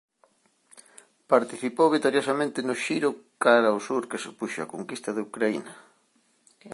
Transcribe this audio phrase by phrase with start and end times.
[1.31, 3.09] Participou vitoriosamente no xiro
[3.43, 5.73] cara o sur que supuxo a conquista de Ucraína.